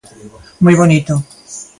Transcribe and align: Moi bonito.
Moi 0.63 0.73
bonito. 0.81 1.13